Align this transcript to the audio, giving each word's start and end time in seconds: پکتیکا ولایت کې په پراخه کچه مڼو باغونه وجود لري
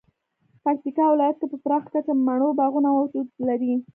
پکتیکا 0.63 1.05
ولایت 1.09 1.35
کې 1.39 1.47
په 1.51 1.57
پراخه 1.63 1.89
کچه 1.93 2.13
مڼو 2.25 2.49
باغونه 2.59 2.89
وجود 2.93 3.27
لري 3.47 3.73